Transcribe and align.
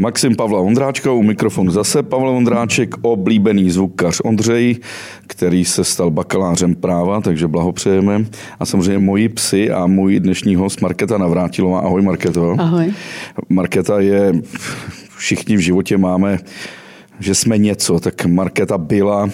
Maxim 0.00 0.36
Pavla 0.36 0.60
Ondráčka, 0.60 1.12
u 1.12 1.22
mikrofonu 1.22 1.70
zase 1.70 2.02
Pavel 2.02 2.28
Ondráček, 2.28 2.94
oblíbený 3.02 3.70
zvukař 3.70 4.20
Ondřej, 4.24 4.76
který 5.26 5.64
se 5.64 5.84
stal 5.84 6.10
bakalářem 6.10 6.74
práva, 6.74 7.20
takže 7.20 7.48
blahopřejeme. 7.48 8.24
A 8.60 8.66
samozřejmě 8.66 8.98
moji 8.98 9.28
psy 9.28 9.70
a 9.70 9.86
můj 9.86 10.20
dnešní 10.20 10.54
host 10.54 10.80
Marketa 10.80 11.18
Navrátilová. 11.18 11.80
Ahoj 11.80 12.02
Marketo. 12.02 12.54
Ahoj. 12.58 12.92
Marketa 13.48 14.00
je, 14.00 14.32
všichni 15.16 15.56
v 15.56 15.60
životě 15.60 15.98
máme, 15.98 16.38
že 17.18 17.34
jsme 17.34 17.58
něco, 17.58 18.00
tak 18.00 18.26
Marketa 18.26 18.78
byla 18.78 19.30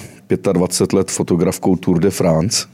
25 0.53 0.93
let 0.93 1.11
fotografkou 1.11 1.77
Tour 1.77 1.99
de 1.99 2.11
France 2.11 2.67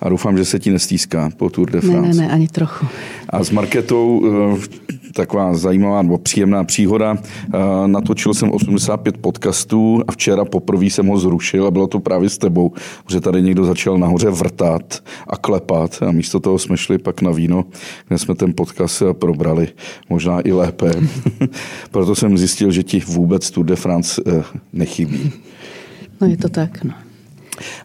a 0.00 0.08
doufám, 0.08 0.36
že 0.36 0.44
se 0.44 0.58
ti 0.58 0.70
nestýská 0.70 1.30
po 1.36 1.50
Tour 1.50 1.70
de 1.70 1.80
France. 1.80 2.08
Ne, 2.08 2.14
ne, 2.14 2.28
ne, 2.28 2.34
ani 2.34 2.48
trochu. 2.48 2.86
A 3.28 3.44
s 3.44 3.50
Marketou 3.50 4.22
eh, 4.26 4.96
taková 5.12 5.54
zajímavá 5.54 6.02
nebo 6.02 6.18
příjemná 6.18 6.64
příhoda. 6.64 7.18
Eh, 7.18 7.58
natočil 7.86 8.34
jsem 8.34 8.50
85 8.50 9.16
podcastů 9.16 10.02
a 10.08 10.12
včera 10.12 10.44
poprvé 10.44 10.84
jsem 10.84 11.06
ho 11.06 11.18
zrušil 11.18 11.66
a 11.66 11.70
bylo 11.70 11.86
to 11.86 12.00
právě 12.00 12.28
s 12.28 12.38
tebou, 12.38 12.72
že 13.08 13.20
tady 13.20 13.42
někdo 13.42 13.64
začal 13.64 13.98
nahoře 13.98 14.30
vrtat 14.30 15.02
a 15.26 15.36
klepat 15.36 16.02
a 16.02 16.12
místo 16.12 16.40
toho 16.40 16.58
jsme 16.58 16.76
šli 16.76 16.98
pak 16.98 17.22
na 17.22 17.30
víno, 17.30 17.64
kde 18.08 18.18
jsme 18.18 18.34
ten 18.34 18.52
podcast 18.56 19.02
probrali 19.12 19.68
možná 20.08 20.40
i 20.40 20.52
lépe. 20.52 20.92
Proto 21.90 22.14
jsem 22.14 22.38
zjistil, 22.38 22.70
že 22.70 22.82
ti 22.82 23.02
vůbec 23.06 23.50
Tour 23.50 23.66
de 23.66 23.76
France 23.76 24.22
eh, 24.26 24.42
nechybí. 24.72 25.32
No 26.20 26.26
je 26.26 26.36
to 26.36 26.48
tak, 26.48 26.84
no. 26.84 26.92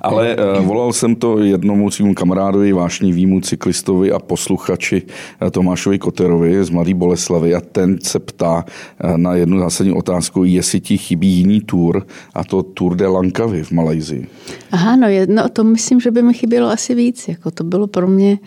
Ale 0.02 0.36
uh, 0.36 0.66
volal 0.66 0.94
jsem 0.94 1.16
to 1.16 1.40
jednomu 1.40 1.92
svému 1.92 2.14
kamarádovi, 2.14 2.74
vášnivýmu 2.74 3.42
cyklistovi 3.42 4.12
a 4.12 4.20
posluchači 4.20 5.02
uh, 5.02 5.50
Tomášovi 5.50 6.00
Koterovi 6.00 6.64
z 6.64 6.70
Mladé 6.70 6.94
Boleslavy 6.94 7.56
a 7.56 7.62
ten 7.62 7.96
se 8.02 8.20
ptá 8.20 8.66
uh, 8.66 9.18
na 9.18 9.36
jednu 9.36 9.60
zásadní 9.60 9.94
otázku, 9.94 10.44
jestli 10.44 10.80
ti 10.80 10.98
chybí 10.98 11.28
jiný 11.28 11.62
tour 11.62 12.06
a 12.34 12.44
to 12.44 12.64
Tour 12.64 12.96
de 12.96 13.08
Langkawi 13.08 13.64
v 13.64 13.72
Malajzii. 13.72 14.28
Aha, 14.72 14.96
no, 14.96 15.08
jedno, 15.08 15.50
to 15.50 15.64
myslím, 15.64 16.00
že 16.00 16.12
by 16.12 16.22
mi 16.22 16.34
chybělo 16.34 16.70
asi 16.70 16.96
víc. 16.96 17.28
Jako 17.28 17.52
to 17.52 17.64
bylo 17.64 17.88
pro 17.88 18.08
mě 18.08 18.38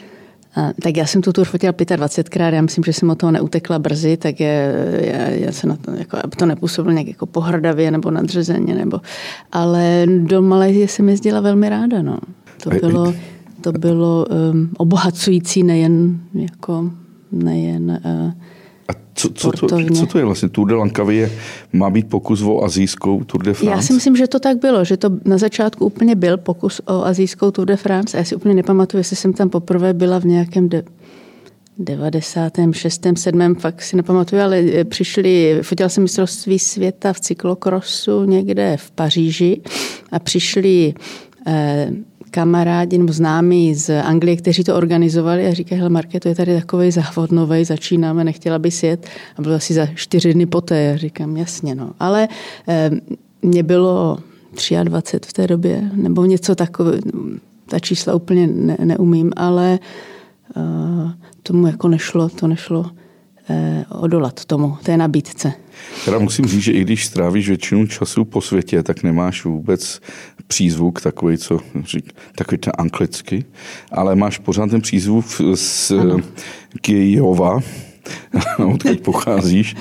tak 0.83 0.97
já 0.97 1.07
jsem 1.07 1.23
tu 1.23 1.33
tur 1.33 1.45
fotila 1.45 1.73
25krát, 1.73 2.55
já 2.55 2.63
myslím, 2.63 2.85
že 2.85 2.93
jsem 2.93 3.11
od 3.11 3.19
toho 3.19 3.33
neutekla 3.33 3.79
brzy, 3.79 4.17
tak 4.17 4.41
je, 4.41 4.75
já, 5.01 5.29
já 5.29 5.53
se 5.53 5.67
na 5.67 5.77
to, 5.77 5.91
jako, 5.91 6.19
to 6.39 6.47
nepůsobilo 6.47 6.93
nějak 6.93 7.09
jako 7.09 7.27
pohrdavě 7.27 7.91
nebo 7.91 8.11
nadřezeně, 8.11 8.75
nebo, 8.75 9.01
ale 9.53 10.07
do 10.19 10.43
Malajzie 10.43 10.89
jsem 10.89 11.09
jezdila 11.09 11.41
velmi 11.41 11.69
ráda, 11.69 12.03
no. 12.03 12.19
To 12.63 12.71
bylo, 12.71 13.15
to 13.61 13.73
bylo 13.73 14.27
um, 14.53 14.71
obohacující 14.77 15.63
nejen 15.63 16.21
jako, 16.35 16.91
nejen 17.33 18.01
uh, 18.05 18.33
a 18.89 18.93
co, 19.15 19.29
co, 19.35 19.51
to, 19.53 19.69
co 19.95 20.07
to 20.07 20.19
je 20.19 20.25
vlastně? 20.25 20.49
Tour 20.49 20.69
de 20.69 20.75
Langkawi 20.75 21.33
má 21.73 21.91
být 21.91 22.09
pokus 22.09 22.43
o 22.43 22.65
azijskou 22.65 23.25
Tour 23.25 23.43
de 23.43 23.55
France? 23.55 23.77
Já 23.77 23.83
si 23.83 23.93
myslím, 23.93 24.17
že 24.17 24.27
to 24.27 24.41
tak 24.41 24.59
bylo, 24.59 24.85
že 24.85 24.97
to 24.97 25.11
na 25.25 25.39
začátku 25.39 25.87
úplně 25.87 26.15
byl 26.15 26.37
pokus 26.37 26.81
o 26.87 27.05
azijskou 27.05 27.51
Tour 27.51 27.67
de 27.67 27.77
France. 27.77 28.19
Já 28.19 28.25
si 28.25 28.37
úplně 28.37 28.55
nepamatuju, 28.55 29.01
jestli 29.01 29.17
jsem 29.17 29.33
tam 29.33 29.51
poprvé 29.51 29.95
byla 29.95 30.19
v 30.19 30.25
nějakém 30.25 30.69
de, 30.69 30.83
96. 31.79 33.07
7. 33.17 33.55
fakt 33.55 33.83
si 33.83 33.97
nepamatuju, 33.97 34.43
ale 34.43 34.59
eh, 34.59 34.85
přišli, 34.85 35.59
fotila 35.63 35.89
jsem 35.89 36.03
mistrovství 36.03 36.59
světa 36.59 37.13
v 37.13 37.21
cyklokrosu 37.21 38.25
někde 38.25 38.77
v 38.77 38.91
Paříži 38.91 39.61
a 40.13 40.19
přišli 40.19 40.95
kamarádi 42.35 42.99
nebo 42.99 43.13
známí 43.13 43.75
z 43.75 44.03
Anglie, 44.03 44.37
kteří 44.37 44.65
to 44.65 44.77
organizovali 44.77 45.47
a 45.47 45.55
říkají, 45.55 45.79
hele 45.79 45.91
Marke, 45.91 46.21
to 46.21 46.29
je 46.29 46.35
tady 46.35 46.55
takový 46.55 46.91
závod 46.91 47.33
nový, 47.33 47.65
začínáme, 47.65 48.25
nechtěla 48.25 48.59
by 48.59 48.69
jet. 48.83 49.07
A 49.37 49.43
bylo 49.43 49.55
asi 49.55 49.75
za 49.75 49.87
čtyři 49.87 50.35
dny 50.35 50.47
poté. 50.47 50.83
Já 50.83 50.97
říkám, 50.97 51.37
jasně, 51.37 51.75
no. 51.75 51.91
Ale 52.01 52.29
eh, 52.69 52.91
mě 53.43 53.63
bylo 53.63 54.19
23 54.85 55.29
v 55.29 55.33
té 55.33 55.47
době, 55.47 55.91
nebo 55.93 56.25
něco 56.25 56.55
takové, 56.55 56.99
ta 57.67 57.79
čísla 57.79 58.15
úplně 58.15 58.47
ne, 58.47 58.77
neumím, 58.85 59.33
ale 59.37 59.79
eh, 60.57 61.13
tomu 61.43 61.67
jako 61.67 61.89
nešlo, 61.89 62.29
to 62.29 62.49
nešlo 62.49 62.91
eh, 63.51 63.85
odolat 63.89 64.45
tomu, 64.45 64.77
té 64.83 64.97
nabídce. 64.97 65.53
Teda 66.05 66.19
musím 66.19 66.47
říct, 66.47 66.63
že 66.63 66.73
i 66.73 66.83
když 66.83 67.07
strávíš 67.07 67.49
většinu 67.49 67.87
času 67.87 68.25
po 68.25 68.41
světě, 68.41 68.83
tak 68.83 69.03
nemáš 69.03 69.45
vůbec 69.45 70.01
přízvuk 70.47 71.01
takový, 71.01 71.39
co 71.39 71.61
řík, 71.85 72.13
takový 72.37 72.59
ten 72.59 72.73
anglicky, 72.79 73.45
ale 73.93 74.15
máš 74.15 74.39
pořád 74.39 74.71
ten 74.71 74.81
přízvuk 74.81 75.25
z 75.55 75.93
Kijova, 76.81 77.61
odkud 78.73 79.01
pocházíš, 79.01 79.77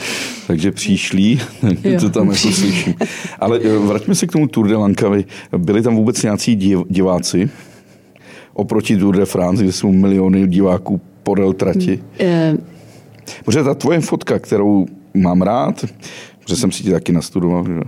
takže 0.47 0.71
přišlí, 0.71 1.41
to 1.99 2.09
tam 2.09 2.27
jako 2.27 2.35
slyším. 2.35 2.95
Ale 3.39 3.59
eh, 3.63 3.77
vraťme 3.77 4.15
se 4.15 4.27
k 4.27 4.31
tomu 4.31 4.47
Tour 4.47 4.67
de 4.67 4.75
Langkawi. 4.75 5.25
Byli 5.57 5.81
tam 5.81 5.95
vůbec 5.95 6.23
nějací 6.23 6.55
div, 6.55 6.79
diváci 6.89 7.49
oproti 8.53 8.97
Tour 8.97 9.15
de 9.15 9.25
France, 9.25 9.63
kde 9.63 9.71
jsou 9.71 9.91
miliony 9.91 10.47
diváků 10.47 11.01
podél 11.23 11.53
trati? 11.53 12.03
Uh, 12.21 12.59
Protože 13.45 13.63
ta 13.63 13.73
tvoje 13.73 13.99
fotka, 13.99 14.39
kterou 14.39 14.85
mám 15.13 15.41
rád, 15.41 15.85
protože 16.43 16.55
jsem 16.55 16.71
si 16.71 16.83
ti 16.83 16.91
taky 16.91 17.11
nastudoval, 17.11 17.65
že? 17.67 17.81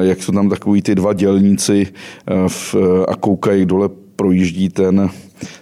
Jak 0.00 0.22
jsou 0.22 0.32
tam 0.32 0.48
takový 0.48 0.82
ty 0.82 0.94
dva 0.94 1.12
dělníci 1.12 1.86
eh, 1.86 2.48
v, 2.48 2.74
a 3.08 3.16
koukají 3.16 3.66
dole 3.66 3.88
projíždí 4.16 4.68
ten, 4.68 5.10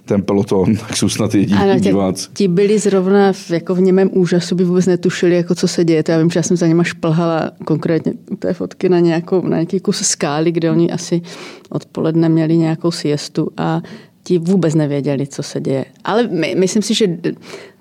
ten 0.04 0.22
peloton, 0.22 0.76
tak 0.88 0.96
jsou 0.96 1.08
snad 1.08 1.34
jediní 1.34 1.58
ano, 1.58 1.78
diváci. 1.78 2.28
Ti 2.34 2.48
byli 2.48 2.78
zrovna 2.78 3.32
v, 3.32 3.50
jako 3.50 3.74
v 3.74 3.80
němém 3.80 4.10
úžasu, 4.12 4.54
by 4.54 4.64
vůbec 4.64 4.86
netušili, 4.86 5.36
jako 5.36 5.54
co 5.54 5.68
se 5.68 5.84
děje. 5.84 6.02
To 6.02 6.12
já 6.12 6.18
vím, 6.18 6.30
že 6.30 6.38
já 6.38 6.42
jsem 6.42 6.56
za 6.56 6.66
nima 6.66 6.84
šplhala 6.84 7.50
konkrétně 7.64 8.12
u 8.30 8.36
té 8.36 8.52
fotky 8.52 8.88
na, 8.88 9.00
nějakou, 9.00 9.42
na 9.42 9.56
nějaký 9.56 9.80
kus 9.80 10.02
skály, 10.02 10.52
kde 10.52 10.70
oni 10.70 10.90
asi 10.90 11.22
odpoledne 11.70 12.28
měli 12.28 12.56
nějakou 12.56 12.90
siestu 12.90 13.50
a 13.56 13.82
ti 14.22 14.38
vůbec 14.38 14.74
nevěděli, 14.74 15.26
co 15.26 15.42
se 15.42 15.60
děje. 15.60 15.84
Ale 16.04 16.28
my, 16.28 16.54
myslím 16.58 16.82
si, 16.82 16.94
že 16.94 17.18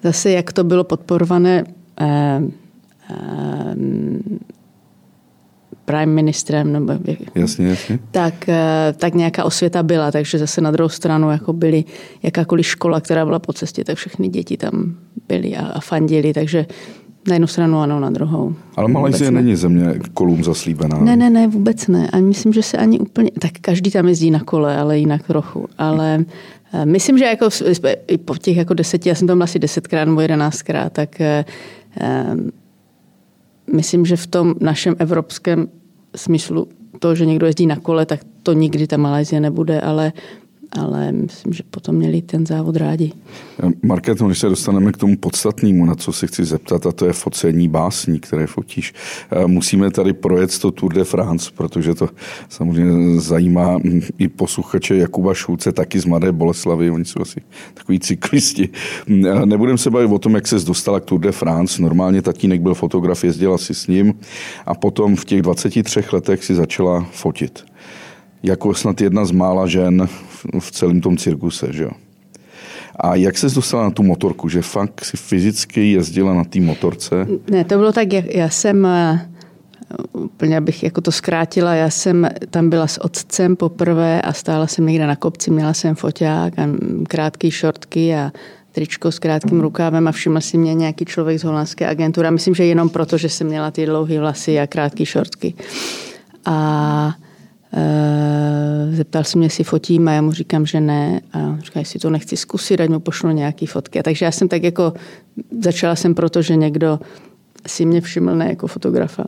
zase 0.03 0.31
jak 0.31 0.53
to 0.53 0.63
bylo 0.63 0.83
podporované 0.83 1.63
eh, 1.99 2.41
eh, 3.09 3.62
prime 5.85 6.05
ministrem, 6.05 6.73
nebo 6.73 6.93
jasně, 7.35 7.67
jasně. 7.67 7.99
Tak, 8.11 8.49
eh, 8.49 8.93
tak 8.97 9.13
nějaká 9.13 9.43
osvěta 9.43 9.83
byla, 9.83 10.11
takže 10.11 10.37
zase 10.37 10.61
na 10.61 10.71
druhou 10.71 10.89
stranu 10.89 11.31
jako 11.31 11.53
byly 11.53 11.83
jakákoliv 12.23 12.65
škola, 12.65 13.01
která 13.01 13.25
byla 13.25 13.39
po 13.39 13.53
cestě, 13.53 13.83
tak 13.83 13.97
všechny 13.97 14.29
děti 14.29 14.57
tam 14.57 14.95
byly 15.27 15.55
a, 15.55 15.65
a 15.65 15.79
fandili, 15.79 16.33
takže 16.33 16.65
na 17.27 17.35
jednu 17.35 17.47
stranu 17.47 17.79
ano, 17.79 17.99
na 17.99 18.09
druhou. 18.09 18.55
Ale 18.75 18.87
Malajzie 18.87 19.31
není 19.31 19.55
země 19.55 19.99
kolům 20.13 20.43
zaslíbená. 20.43 20.97
Ne, 20.97 21.15
ne, 21.15 21.29
ne, 21.29 21.47
vůbec 21.47 21.87
ne. 21.87 22.09
A 22.09 22.17
myslím, 22.17 22.53
že 22.53 22.63
se 22.63 22.77
ani 22.77 22.99
úplně, 22.99 23.31
tak 23.39 23.51
každý 23.61 23.91
tam 23.91 24.07
jezdí 24.07 24.31
na 24.31 24.39
kole, 24.39 24.77
ale 24.77 24.99
jinak 24.99 25.27
trochu. 25.27 25.67
Ale 25.77 26.25
eh, 26.73 26.85
myslím, 26.85 27.17
že 27.17 27.25
jako 27.25 27.49
i 28.07 28.17
po 28.17 28.37
těch 28.37 28.57
jako 28.57 28.73
deseti, 28.73 29.09
já 29.09 29.15
jsem 29.15 29.27
tam 29.27 29.41
asi 29.41 29.59
desetkrát 29.59 30.07
nebo 30.07 30.21
jedenáctkrát, 30.21 30.93
tak 30.93 31.21
um, 32.33 32.51
myslím, 33.73 34.05
že 34.05 34.15
v 34.17 34.27
tom 34.27 34.55
našem 34.59 34.95
evropském 34.99 35.67
smyslu 36.15 36.67
to, 36.99 37.15
že 37.15 37.25
někdo 37.25 37.45
jezdí 37.45 37.67
na 37.67 37.75
kole, 37.75 38.05
tak 38.05 38.19
to 38.43 38.53
nikdy 38.53 38.87
ta 38.87 38.97
Malajzie 38.97 39.39
nebude, 39.39 39.81
ale 39.81 40.13
ale 40.79 41.11
myslím, 41.11 41.53
že 41.53 41.63
potom 41.69 41.95
měli 41.95 42.21
ten 42.21 42.45
závod 42.45 42.75
rádi. 42.75 43.11
Market, 43.83 44.21
když 44.21 44.39
se 44.39 44.49
dostaneme 44.49 44.91
k 44.91 44.97
tomu 44.97 45.17
podstatnému, 45.17 45.85
na 45.85 45.95
co 45.95 46.13
se 46.13 46.27
chci 46.27 46.45
zeptat, 46.45 46.85
a 46.85 46.91
to 46.91 47.05
je 47.05 47.13
focení 47.13 47.69
básní, 47.69 48.19
které 48.19 48.47
fotíš. 48.47 48.93
Eh, 49.31 49.47
musíme 49.47 49.91
tady 49.91 50.13
projet 50.13 50.59
to 50.59 50.71
Tour 50.71 50.93
de 50.93 51.03
France, 51.03 51.51
protože 51.55 51.95
to 51.95 52.09
samozřejmě 52.49 53.21
zajímá 53.21 53.79
i 54.17 54.27
posluchače 54.27 54.95
Jakuba 54.95 55.33
Šulce, 55.33 55.71
taky 55.71 55.99
z 55.99 56.05
Mladé 56.05 56.31
Boleslavy, 56.31 56.91
oni 56.91 57.05
jsou 57.05 57.21
asi 57.21 57.41
takový 57.73 57.99
cyklisti. 57.99 58.69
Eh, 59.25 59.45
nebudem 59.45 59.77
se 59.77 59.89
bavit 59.89 60.11
o 60.11 60.19
tom, 60.19 60.35
jak 60.35 60.47
se 60.47 60.59
dostala 60.59 60.99
k 60.99 61.05
Tour 61.05 61.19
de 61.19 61.31
France. 61.31 61.81
Normálně 61.81 62.21
tatínek 62.21 62.61
byl 62.61 62.73
fotograf, 62.73 63.23
jezdila 63.23 63.57
si 63.57 63.73
s 63.73 63.87
ním 63.87 64.13
a 64.65 64.73
potom 64.75 65.15
v 65.15 65.25
těch 65.25 65.41
23 65.41 66.01
letech 66.13 66.43
si 66.43 66.55
začala 66.55 67.07
fotit 67.11 67.72
jako 68.43 68.73
snad 68.73 69.01
jedna 69.01 69.25
z 69.25 69.31
mála 69.31 69.67
žen 69.67 70.07
v 70.59 70.71
celém 70.71 71.01
tom 71.01 71.17
cirkuse, 71.17 71.67
že 71.71 71.83
jo. 71.83 71.91
A 72.99 73.15
jak 73.15 73.37
se 73.37 73.49
dostala 73.49 73.83
na 73.83 73.91
tu 73.91 74.03
motorku, 74.03 74.49
že 74.49 74.61
fakt 74.61 75.05
si 75.05 75.17
fyzicky 75.17 75.91
jezdila 75.91 76.33
na 76.33 76.43
té 76.43 76.59
motorce? 76.59 77.27
Ne, 77.51 77.63
to 77.63 77.77
bylo 77.77 77.91
tak, 77.91 78.13
já, 78.13 78.21
já 78.29 78.49
jsem, 78.49 78.85
eh, 78.85 79.27
úplně 80.13 80.57
abych 80.57 80.83
jako 80.83 81.01
to 81.01 81.11
zkrátila, 81.11 81.73
já 81.73 81.89
jsem 81.89 82.29
tam 82.49 82.69
byla 82.69 82.87
s 82.87 83.01
otcem 83.01 83.55
poprvé 83.55 84.21
a 84.21 84.33
stála 84.33 84.67
jsem 84.67 84.85
někde 84.85 85.07
na 85.07 85.15
kopci, 85.15 85.51
měla 85.51 85.73
jsem 85.73 85.95
foťák 85.95 86.59
a 86.59 86.69
krátký 87.07 87.51
šortky 87.51 88.15
a 88.15 88.31
tričko 88.71 89.11
s 89.11 89.19
krátkým 89.19 89.61
rukávem 89.61 90.07
a 90.07 90.11
všiml 90.11 90.41
si 90.41 90.57
mě 90.57 90.73
nějaký 90.73 91.05
člověk 91.05 91.39
z 91.39 91.43
holandské 91.43 91.87
agentury. 91.87 92.31
Myslím, 92.31 92.55
že 92.55 92.65
jenom 92.65 92.89
proto, 92.89 93.17
že 93.17 93.29
jsem 93.29 93.47
měla 93.47 93.71
ty 93.71 93.85
dlouhé 93.85 94.19
vlasy 94.19 94.59
a 94.59 94.67
krátké 94.67 95.05
šortky. 95.05 95.53
A 96.45 97.15
zeptal 98.91 99.23
se 99.23 99.37
mě, 99.37 99.45
jestli 99.45 99.63
fotím 99.63 100.07
a 100.07 100.11
já 100.11 100.21
mu 100.21 100.31
říkám, 100.31 100.65
že 100.65 100.81
ne. 100.81 101.21
A 101.33 101.57
říká, 101.59 101.79
jestli 101.79 101.99
to 101.99 102.09
nechci 102.09 102.37
zkusit, 102.37 102.81
ať 102.81 102.89
mu 102.89 102.99
pošlu 102.99 103.31
nějaký 103.31 103.65
fotky. 103.65 103.99
A 103.99 104.03
takže 104.03 104.25
já 104.25 104.31
jsem 104.31 104.47
tak 104.47 104.63
jako, 104.63 104.93
začala 105.61 105.95
jsem 105.95 106.15
proto, 106.15 106.41
že 106.41 106.55
někdo 106.55 106.99
si 107.67 107.85
mě 107.85 108.01
všiml 108.01 108.35
ne 108.35 108.49
jako 108.49 108.67
fotografa. 108.67 109.25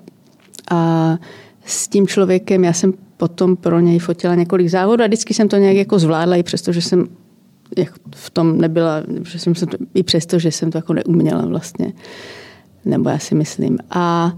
A 0.71 1.18
s 1.65 1.88
tím 1.88 2.07
člověkem 2.07 2.63
já 2.63 2.74
jsem 2.74 2.94
potom 3.18 3.56
pro 3.56 3.80
něj 3.80 4.00
fotila 4.00 4.36
několik 4.36 4.69
závodů 4.69 5.03
a 5.03 5.07
vždycky 5.07 5.33
jsem 5.33 5.47
to 5.47 5.57
nějak 5.57 5.75
jako 5.75 6.00
zvládla, 6.00 6.36
i 6.36 6.44
přesto, 6.44 6.71
že 6.71 6.81
jsem 6.81 7.07
v 8.15 8.30
tom 8.30 8.57
nebyla, 8.57 9.03
že 9.24 9.39
jsem 9.39 9.53
to, 9.53 9.77
i 9.94 10.03
přesto, 10.03 10.39
že 10.39 10.51
jsem 10.51 10.71
to 10.71 10.77
jako 10.77 10.94
neuměla 10.94 11.45
vlastně. 11.45 11.94
Nebo 12.86 13.09
já 13.09 13.19
si 13.19 13.36
myslím. 13.36 13.77
A 13.89 14.33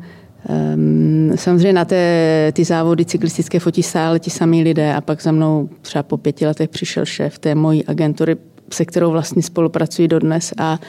um, 0.49 1.31
samozřejmě 1.35 1.73
na 1.73 1.85
té, 1.85 2.51
ty 2.55 2.63
závody 2.63 3.05
cyklistické 3.05 3.59
fotí 3.59 3.83
stále 3.83 4.19
ti 4.19 4.29
samí 4.29 4.63
lidé 4.63 4.93
a 4.93 5.01
pak 5.01 5.21
za 5.21 5.31
mnou 5.31 5.69
třeba 5.81 6.03
po 6.03 6.17
pěti 6.17 6.45
letech 6.45 6.69
přišel 6.69 7.05
šéf 7.05 7.39
té 7.39 7.55
mojí 7.55 7.85
agentury, 7.85 8.35
se 8.73 8.85
kterou 8.85 9.11
vlastně 9.11 9.41
spolupracuji 9.41 10.07
dodnes 10.07 10.53
a 10.57 10.79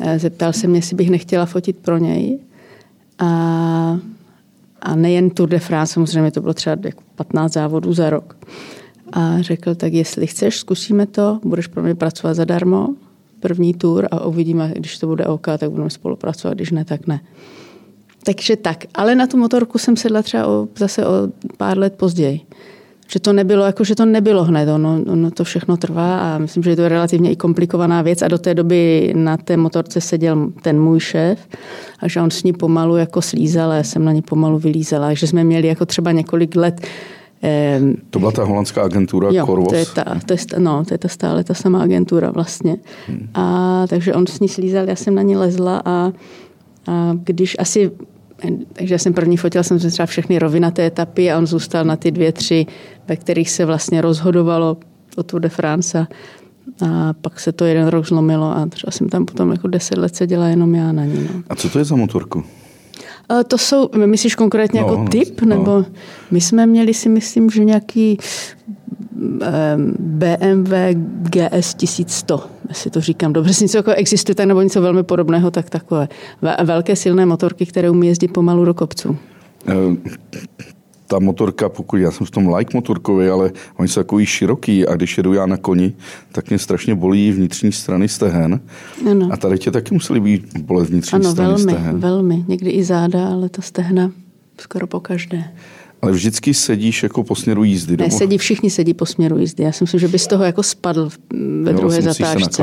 e, 0.00 0.18
zeptal 0.18 0.52
se 0.52 0.66
mě, 0.66 0.78
jestli 0.78 0.96
bych 0.96 1.10
nechtěla 1.10 1.46
fotit 1.46 1.76
pro 1.78 1.98
něj. 1.98 2.38
A 3.18 3.98
a 4.82 4.96
nejen 4.96 5.30
Tour 5.30 5.48
de 5.48 5.58
France, 5.58 5.94
samozřejmě 5.94 6.30
to 6.30 6.40
bylo 6.40 6.54
třeba 6.54 6.76
15 7.14 7.52
závodů 7.52 7.92
za 7.92 8.10
rok. 8.10 8.36
A 9.12 9.42
řekl, 9.42 9.74
tak 9.74 9.92
jestli 9.92 10.26
chceš, 10.26 10.56
zkusíme 10.58 11.06
to, 11.06 11.40
budeš 11.44 11.66
pro 11.66 11.82
mě 11.82 11.94
pracovat 11.94 12.34
zadarmo, 12.34 12.88
první 13.40 13.74
tour 13.74 14.08
a 14.10 14.24
uvidíme, 14.24 14.72
když 14.76 14.98
to 14.98 15.06
bude 15.06 15.26
OK, 15.26 15.46
tak 15.58 15.70
budeme 15.70 15.90
spolupracovat, 15.90 16.54
když 16.54 16.70
ne, 16.70 16.84
tak 16.84 17.06
ne. 17.06 17.20
Takže 18.28 18.56
tak, 18.56 18.84
ale 18.94 19.14
na 19.14 19.26
tu 19.26 19.36
motorku 19.36 19.78
jsem 19.78 19.96
sedla 19.96 20.22
třeba 20.22 20.46
o, 20.46 20.68
zase 20.76 21.06
o 21.06 21.12
pár 21.56 21.78
let 21.78 21.94
později 21.96 22.40
že 23.10 23.20
to 23.20 23.32
nebylo, 23.32 23.64
jako 23.64 23.84
že 23.84 23.94
to 23.94 24.04
nebylo 24.04 24.44
hned, 24.44 24.68
ono, 24.68 25.00
ono 25.12 25.30
to 25.30 25.44
všechno 25.44 25.76
trvá 25.76 26.20
a 26.20 26.38
myslím, 26.38 26.62
že 26.62 26.70
je 26.70 26.76
to 26.76 26.88
relativně 26.88 27.30
i 27.30 27.36
komplikovaná 27.36 28.02
věc 28.02 28.22
a 28.22 28.28
do 28.28 28.38
té 28.38 28.54
doby 28.54 29.12
na 29.16 29.36
té 29.36 29.56
motorce 29.56 30.00
seděl 30.00 30.52
ten 30.62 30.80
můj 30.80 31.00
šéf 31.00 31.48
a 31.98 32.08
že 32.08 32.20
on 32.20 32.30
s 32.30 32.42
ní 32.42 32.52
pomalu 32.52 32.96
jako 32.96 33.22
slízal 33.22 33.70
a 33.70 33.74
já 33.74 33.82
jsem 33.82 34.04
na 34.04 34.12
ní 34.12 34.22
pomalu 34.22 34.58
vylízala, 34.58 35.14
že 35.14 35.26
jsme 35.26 35.44
měli 35.44 35.68
jako 35.68 35.86
třeba 35.86 36.12
několik 36.12 36.56
let 36.56 36.80
to 38.10 38.18
byla 38.18 38.32
ta 38.32 38.44
holandská 38.44 38.82
agentura 38.82 39.28
jo, 39.32 39.46
Corvos? 39.46 39.68
To 39.68 39.74
je, 39.74 39.86
ta, 39.86 40.04
to, 40.26 40.32
je, 40.32 40.38
no, 40.58 40.84
to 40.84 40.94
je 40.94 40.98
ta 40.98 41.08
stále 41.08 41.44
ta 41.44 41.54
samá 41.54 41.82
agentura 41.82 42.30
vlastně. 42.30 42.76
Hmm. 43.06 43.28
A 43.34 43.84
takže 43.88 44.14
on 44.14 44.26
s 44.26 44.40
ní 44.40 44.48
slízal, 44.48 44.88
já 44.88 44.96
jsem 44.96 45.14
na 45.14 45.22
ní 45.22 45.36
lezla 45.36 45.82
a, 45.84 46.12
a 46.86 47.12
když 47.24 47.56
asi 47.58 47.90
takže 48.72 48.94
já 48.94 48.98
jsem 48.98 49.12
první 49.12 49.36
fotil 49.36 49.62
jsem 49.62 49.78
třeba 49.78 50.06
všechny 50.06 50.38
rovinaté 50.38 50.86
etapy 50.86 51.32
a 51.32 51.38
on 51.38 51.46
zůstal 51.46 51.84
na 51.84 51.96
ty 51.96 52.10
dvě, 52.10 52.32
tři, 52.32 52.66
ve 53.08 53.16
kterých 53.16 53.50
se 53.50 53.64
vlastně 53.64 54.00
rozhodovalo 54.00 54.76
o 55.16 55.22
Tour 55.22 55.40
de 55.40 55.48
France. 55.48 56.06
A 56.86 57.12
pak 57.12 57.40
se 57.40 57.52
to 57.52 57.64
jeden 57.64 57.86
rok 57.86 58.06
zlomilo 58.06 58.56
a 58.56 58.66
třeba 58.66 58.90
jsem 58.90 59.08
tam 59.08 59.24
potom 59.24 59.50
jako 59.50 59.68
deset 59.68 59.98
let 59.98 60.16
seděla 60.16 60.48
jenom 60.48 60.74
já 60.74 60.92
na 60.92 61.04
ní. 61.04 61.28
No. 61.34 61.42
A 61.48 61.54
co 61.54 61.70
to 61.70 61.78
je 61.78 61.84
za 61.84 61.96
motorku? 61.96 62.44
To 63.48 63.58
jsou, 63.58 63.88
myslíš 64.06 64.34
konkrétně 64.34 64.80
jako 64.80 64.90
no, 64.90 64.98
jako 64.98 65.10
typ? 65.10 65.40
No. 65.40 65.56
Nebo 65.56 65.84
my 66.30 66.40
jsme 66.40 66.66
měli 66.66 66.94
si 66.94 67.08
myslím, 67.08 67.50
že 67.50 67.64
nějaký 67.64 68.18
BMW 69.98 70.74
GS 71.22 71.74
1100, 71.74 72.40
jestli 72.68 72.90
to 72.90 73.00
říkám 73.00 73.32
dobře, 73.32 73.52
něco 73.64 73.76
jako 73.76 73.90
existuje 73.90 74.34
tak 74.34 74.46
nebo 74.46 74.62
něco 74.62 74.80
velmi 74.80 75.02
podobného, 75.02 75.50
tak 75.50 75.70
takové 75.70 76.08
velké 76.64 76.96
silné 76.96 77.26
motorky, 77.26 77.66
které 77.66 77.90
umí 77.90 78.06
jezdit 78.06 78.28
pomalu 78.28 78.64
do 78.64 78.74
kopců. 78.74 79.16
Ta 81.10 81.18
motorka, 81.18 81.68
pokud 81.68 81.96
já 81.96 82.10
jsem 82.10 82.26
v 82.26 82.30
tom 82.30 82.54
like 82.54 82.76
motorkový, 82.76 83.28
ale 83.28 83.52
oni 83.76 83.88
jsou 83.88 84.00
takový 84.00 84.26
široký 84.26 84.86
a 84.86 84.96
když 84.96 85.16
jedu 85.16 85.32
já 85.32 85.46
na 85.46 85.56
koni, 85.56 85.92
tak 86.32 86.48
mě 86.48 86.58
strašně 86.58 86.94
bolí 86.94 87.32
vnitřní 87.32 87.72
strany 87.72 88.08
stehen. 88.08 88.60
Ano. 89.10 89.28
A 89.32 89.36
tady 89.36 89.58
tě 89.58 89.70
taky 89.70 89.94
museli 89.94 90.20
být 90.20 90.58
bolet 90.58 90.88
vnitřní 90.88 91.16
ano, 91.16 91.30
strany 91.30 91.48
velmi, 91.48 91.72
stehen. 91.72 91.98
velmi. 91.98 92.44
Někdy 92.48 92.70
i 92.70 92.84
záda, 92.84 93.28
ale 93.28 93.48
ta 93.48 93.62
stehna 93.62 94.12
skoro 94.60 94.86
po 94.86 95.00
každé. 95.00 95.44
Ale 96.02 96.12
vždycky 96.12 96.54
sedíš 96.54 97.02
jako 97.02 97.24
po 97.24 97.34
směru 97.34 97.64
jízdy. 97.64 97.96
Ne, 97.96 98.10
sedí, 98.10 98.38
všichni 98.38 98.70
sedí 98.70 98.94
po 98.94 99.06
směru 99.06 99.38
jízdy. 99.38 99.64
Já 99.64 99.72
si 99.72 99.84
myslím, 99.84 100.00
že 100.00 100.08
bys 100.08 100.26
toho 100.26 100.44
jako 100.44 100.62
spadl 100.62 101.10
ve 101.62 101.72
jo, 101.72 101.78
druhé 101.78 102.02
zatáčce. 102.02 102.62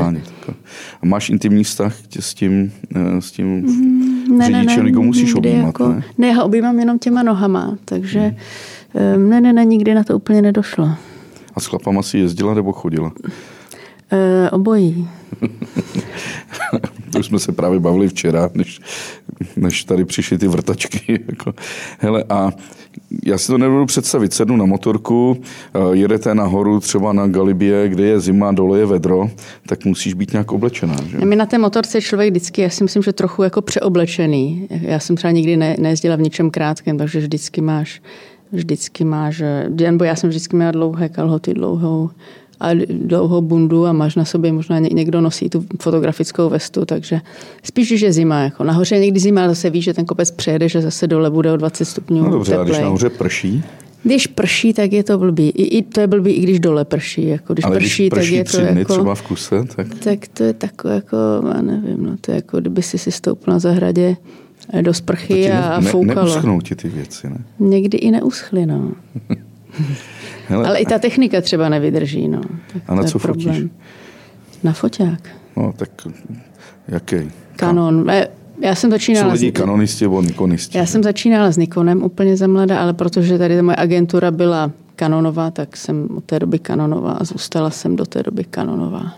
A 1.02 1.06
máš 1.06 1.30
intimní 1.30 1.64
vztah 1.64 1.96
s 2.20 2.34
tím, 2.34 2.72
eh, 2.96 3.20
s 3.20 3.32
tím 3.32 3.46
mm, 3.46 4.15
ne, 4.28 4.46
řidičem, 4.46 4.84
ne, 4.84 4.92
ne, 4.92 4.98
musíš 4.98 5.34
objímat, 5.34 5.66
jako, 5.66 5.88
ne? 5.88 6.02
Ne, 6.18 6.28
já 6.28 6.42
objímám 6.42 6.78
jenom 6.78 6.98
těma 6.98 7.22
nohama, 7.22 7.76
takže 7.84 8.34
hmm. 8.94 9.30
ne, 9.30 9.40
ne, 9.40 9.52
ne, 9.52 9.64
nikdy 9.64 9.94
na 9.94 10.04
to 10.04 10.16
úplně 10.16 10.42
nedošlo. 10.42 10.90
A 11.54 11.60
s 11.60 11.66
chlapama 11.66 12.02
si 12.02 12.18
jezdila 12.18 12.54
nebo 12.54 12.72
chodila? 12.72 13.12
E, 14.12 14.50
obojí. 14.50 15.08
jsme 17.26 17.38
se 17.38 17.52
právě 17.52 17.80
bavili 17.80 18.08
včera, 18.08 18.50
než, 18.54 18.80
než 19.56 19.84
tady 19.84 20.04
přišly 20.04 20.38
ty 20.38 20.48
vrtačky. 20.48 21.24
Jako. 21.28 21.54
Hele, 21.98 22.24
a 22.28 22.52
já 23.26 23.38
si 23.38 23.46
to 23.46 23.58
nebudu 23.58 23.86
představit. 23.86 24.32
Sednu 24.32 24.56
na 24.56 24.64
motorku, 24.64 25.36
eh, 25.74 25.78
jedete 25.92 26.34
nahoru 26.34 26.80
třeba 26.80 27.12
na 27.12 27.26
Galibie, 27.26 27.88
kde 27.88 28.06
je 28.06 28.20
zima, 28.20 28.52
dole 28.52 28.78
je 28.78 28.86
vedro, 28.86 29.30
tak 29.68 29.84
musíš 29.84 30.14
být 30.14 30.32
nějak 30.32 30.52
oblečená. 30.52 30.96
Že? 31.06 31.18
My 31.18 31.36
na 31.36 31.46
té 31.46 31.58
motorce 31.58 32.00
člověk 32.00 32.30
vždycky, 32.30 32.62
já 32.62 32.70
si 32.70 32.84
myslím, 32.84 33.02
že 33.02 33.12
trochu 33.12 33.42
jako 33.42 33.62
přeoblečený. 33.62 34.68
Já 34.70 34.98
jsem 35.00 35.16
třeba 35.16 35.30
nikdy 35.30 35.56
ne, 35.56 35.76
nejezdila 35.78 36.16
v 36.16 36.20
ničem 36.20 36.50
krátkém, 36.50 36.98
takže 36.98 37.18
vždycky 37.18 37.60
máš 37.60 38.00
vždycky 38.52 39.04
máš, 39.04 39.42
nebo 39.68 40.04
já 40.04 40.16
jsem 40.16 40.30
vždycky 40.30 40.56
měla 40.56 40.70
dlouhé 40.70 41.08
kalhoty, 41.08 41.54
dlouhou 41.54 42.10
a 42.60 42.68
dlouhou 42.88 43.40
bundu 43.40 43.86
a 43.86 43.92
máš 43.92 44.16
na 44.16 44.24
sobě, 44.24 44.52
možná 44.52 44.78
někdo 44.78 45.20
nosí 45.20 45.48
tu 45.48 45.64
fotografickou 45.80 46.48
vestu, 46.48 46.84
takže 46.84 47.20
spíš, 47.62 47.88
že 47.98 48.06
je 48.06 48.12
zima. 48.12 48.40
Jako. 48.40 48.64
Nahoře 48.64 48.94
je 48.94 49.00
někdy 49.00 49.20
zima, 49.20 49.40
ale 49.40 49.48
zase 49.48 49.70
víš, 49.70 49.84
že 49.84 49.94
ten 49.94 50.04
kopec 50.04 50.30
přejede, 50.30 50.68
že 50.68 50.82
zase 50.82 51.06
dole 51.06 51.30
bude 51.30 51.52
o 51.52 51.56
20 51.56 51.84
stupňů 51.84 52.22
No 52.22 52.30
dobře, 52.30 52.50
teplej. 52.50 52.62
a 52.62 52.64
když 52.64 52.78
nahoře 52.78 53.10
prší? 53.10 53.62
Když 54.02 54.26
prší, 54.26 54.72
tak 54.72 54.92
je 54.92 55.04
to 55.04 55.18
blbý. 55.18 55.48
I, 55.48 55.78
i 55.78 55.82
to 55.82 56.00
je 56.00 56.06
blbý, 56.06 56.32
i 56.32 56.40
když 56.40 56.60
dole 56.60 56.84
prší. 56.84 57.26
Jako, 57.26 57.52
když 57.52 57.64
Ale 57.64 57.76
prší, 57.76 58.02
když 58.08 58.18
prší 58.18 58.36
tak 58.36 58.38
je 58.38 58.44
to 58.44 58.78
jako, 58.78 58.92
třeba 58.92 59.14
v 59.14 59.22
kuse, 59.22 59.64
tak... 59.76 59.86
Tak 60.04 60.28
to 60.28 60.44
je 60.44 60.52
takové 60.52 60.94
jako, 60.94 61.16
já 61.54 61.62
nevím, 61.62 62.06
no, 62.06 62.16
to 62.20 62.30
je 62.30 62.34
jako, 62.34 62.60
kdyby 62.60 62.82
si 62.82 62.98
si 62.98 63.12
stoupil 63.12 63.52
na 63.52 63.58
zahradě 63.58 64.16
do 64.82 64.94
sprchy 64.94 65.50
a 65.50 65.80
ne, 65.80 65.90
foukalo. 65.90 66.28
Neuschnou 66.28 66.60
ti 66.60 66.74
ty 66.74 66.88
věci, 66.88 67.30
ne? 67.30 67.38
Někdy 67.58 67.98
i 67.98 68.10
neuschly, 68.10 68.66
no. 68.66 68.92
Hele, 70.48 70.68
Ale 70.68 70.78
i 70.78 70.86
ta 70.86 70.98
technika 70.98 71.40
třeba 71.40 71.68
nevydrží. 71.68 72.28
No. 72.28 72.40
Tak 72.72 72.82
a 72.86 72.94
na 72.94 73.04
co 73.04 73.18
problém. 73.18 73.54
fotíš? 73.54 73.70
Na 74.62 74.72
foťák. 74.72 75.28
No, 75.56 75.72
tak 75.72 75.90
jaký? 76.88 77.16
Kanon. 77.56 78.10
Já 78.60 78.74
jsem 78.74 78.90
začínala... 78.90 79.28
Co 79.28 79.34
lidi, 79.34 79.52
kanonisti 79.52 80.04
nebo 80.04 80.22
nikonisti? 80.22 80.78
Já 80.78 80.86
jsem 80.86 81.02
začínala 81.02 81.50
s 81.50 81.56
Nikonem 81.56 82.02
úplně 82.02 82.36
za 82.36 82.46
mladá, 82.46 82.80
ale 82.80 82.92
protože 82.92 83.38
tady 83.38 83.56
ta 83.56 83.62
moje 83.62 83.76
agentura 83.76 84.30
byla 84.30 84.70
kanonová, 84.96 85.50
tak 85.50 85.76
jsem 85.76 86.08
od 86.16 86.24
té 86.24 86.38
doby 86.38 86.58
kanonová 86.58 87.12
a 87.12 87.24
zůstala 87.24 87.70
jsem 87.70 87.96
do 87.96 88.04
té 88.04 88.22
doby 88.22 88.44
kanonová. 88.44 89.14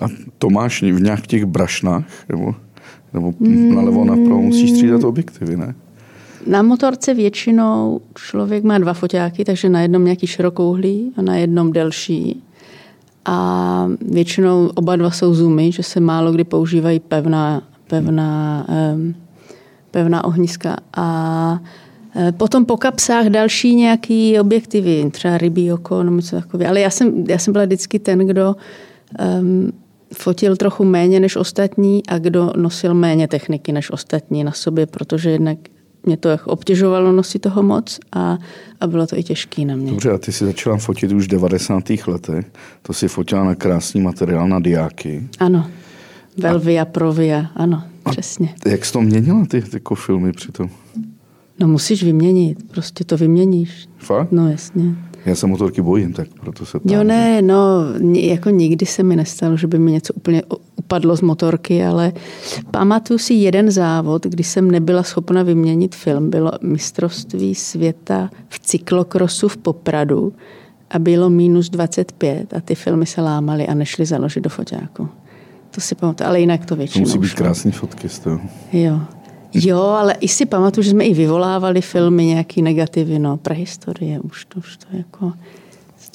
A 0.00 0.06
to 0.38 0.50
máš 0.50 0.82
v 0.82 1.00
nějakých 1.00 1.26
těch 1.26 1.44
brašnách? 1.44 2.04
Nebo, 2.28 2.54
nebo 3.12 3.34
mm. 3.38 3.74
nalevo 3.74 4.04
napravo 4.04 4.42
musíš 4.42 4.70
střídat 4.70 5.04
objektivy, 5.04 5.56
ne? 5.56 5.74
Na 6.46 6.62
motorce 6.62 7.14
většinou 7.14 8.00
člověk 8.14 8.64
má 8.64 8.78
dva 8.78 8.92
foťáky, 8.92 9.44
takže 9.44 9.68
na 9.68 9.80
jednom 9.80 10.04
nějaký 10.04 10.26
širokouhlý 10.26 11.12
a 11.16 11.22
na 11.22 11.36
jednom 11.36 11.72
delší. 11.72 12.42
A 13.24 13.88
většinou 14.00 14.70
oba 14.74 14.96
dva 14.96 15.10
jsou 15.10 15.34
zoomy, 15.34 15.72
že 15.72 15.82
se 15.82 16.00
málo 16.00 16.32
kdy 16.32 16.44
používají 16.44 17.00
pevná, 17.00 17.62
pevná, 17.86 18.66
pevná 19.90 20.24
ohniska. 20.24 20.76
A 20.96 21.60
e, 22.16 22.32
Potom 22.32 22.64
po 22.64 22.76
kapsách 22.76 23.26
další 23.26 23.74
nějaký 23.74 24.40
objektivy, 24.40 25.10
třeba 25.10 25.38
rybí 25.38 25.72
oko 25.72 26.02
nebo 26.02 26.16
něco 26.16 26.36
takové. 26.36 26.66
Ale 26.66 26.80
já 26.80 26.90
jsem, 26.90 27.24
já 27.28 27.38
jsem 27.38 27.52
byla 27.52 27.64
vždycky 27.64 27.98
ten, 27.98 28.18
kdo 28.18 28.56
um, 29.40 29.72
fotil 30.14 30.56
trochu 30.56 30.84
méně 30.84 31.20
než 31.20 31.36
ostatní 31.36 32.06
a 32.08 32.18
kdo 32.18 32.52
nosil 32.56 32.94
méně 32.94 33.28
techniky 33.28 33.72
než 33.72 33.90
ostatní 33.90 34.44
na 34.44 34.52
sobě, 34.52 34.86
protože 34.86 35.30
jednak 35.30 35.58
mě 36.06 36.16
to 36.16 36.28
obtěžovalo 36.44 37.12
nosit 37.12 37.38
toho 37.38 37.62
moc 37.62 38.00
a, 38.12 38.38
a 38.80 38.86
bylo 38.86 39.06
to 39.06 39.18
i 39.18 39.22
těžký 39.22 39.64
na 39.64 39.76
mě. 39.76 39.90
Dobře, 39.90 40.10
a 40.10 40.18
ty 40.18 40.32
si 40.32 40.44
začala 40.44 40.76
fotit 40.76 41.12
už 41.12 41.24
v 41.24 41.30
90. 41.30 41.84
letech. 42.06 42.46
To 42.82 42.92
si 42.92 43.08
fotila 43.08 43.44
na 43.44 43.54
krásný 43.54 44.00
materiál 44.00 44.48
na 44.48 44.60
diáky. 44.60 45.28
Ano. 45.40 45.70
Velvia, 46.38 46.82
a, 46.82 46.84
Provia, 46.84 47.46
ano, 47.56 47.82
a 48.04 48.10
přesně. 48.10 48.54
Jak 48.66 48.84
jsi 48.84 48.92
to 48.92 49.00
měnila 49.00 49.46
ty 49.46 49.62
jako 49.72 49.94
filmy 49.94 50.32
přitom? 50.32 50.70
No 51.60 51.68
musíš 51.68 52.02
vyměnit, 52.02 52.58
prostě 52.70 53.04
to 53.04 53.16
vyměníš. 53.16 53.88
Fakt? 53.98 54.32
No 54.32 54.50
jasně. 54.50 54.84
Já 55.26 55.34
se 55.34 55.46
motorky 55.46 55.82
bojím, 55.82 56.12
tak 56.12 56.28
proto 56.40 56.66
se 56.66 56.80
ptám. 56.80 56.96
Jo 56.96 57.04
ne, 57.04 57.42
no 57.42 57.58
jako 58.14 58.50
nikdy 58.50 58.86
se 58.86 59.02
mi 59.02 59.16
nestalo, 59.16 59.56
že 59.56 59.66
by 59.66 59.78
mi 59.78 59.92
něco 59.92 60.14
úplně 60.14 60.42
upadlo 60.84 61.16
z 61.16 61.20
motorky, 61.20 61.84
ale 61.84 62.12
pamatuju 62.70 63.18
si 63.18 63.34
jeden 63.34 63.70
závod, 63.70 64.26
kdy 64.26 64.44
jsem 64.44 64.70
nebyla 64.70 65.02
schopna 65.02 65.42
vyměnit 65.42 65.94
film. 65.94 66.30
Bylo 66.30 66.52
mistrovství 66.62 67.54
světa 67.54 68.30
v 68.48 68.58
cyklokrosu 68.58 69.48
v 69.48 69.56
Popradu 69.56 70.32
a 70.90 70.98
bylo 70.98 71.30
minus 71.30 71.70
25 71.70 72.54
a 72.54 72.60
ty 72.60 72.74
filmy 72.74 73.06
se 73.06 73.20
lámaly 73.20 73.66
a 73.66 73.74
nešly 73.74 74.06
založit 74.06 74.40
do 74.40 74.50
foťáku. 74.50 75.08
To 75.70 75.80
si 75.80 75.94
pamatuju, 75.94 76.28
ale 76.28 76.40
jinak 76.40 76.66
to 76.66 76.76
většinou. 76.76 77.04
To 77.04 77.08
musí 77.08 77.18
být 77.18 77.34
krásné 77.34 77.70
fotky 77.72 78.08
z 78.08 78.18
toho. 78.18 78.40
Jo. 78.72 79.00
Jo, 79.54 79.80
ale 79.80 80.14
i 80.20 80.28
si 80.28 80.46
pamatuju, 80.46 80.84
že 80.84 80.90
jsme 80.90 81.04
i 81.04 81.14
vyvolávali 81.14 81.80
filmy 81.80 82.24
nějaký 82.24 82.62
negativy, 82.62 83.18
no, 83.18 83.36
prehistorie, 83.36 84.20
už 84.20 84.44
to, 84.44 84.58
už 84.58 84.76
to 84.76 84.86
jako... 84.96 85.32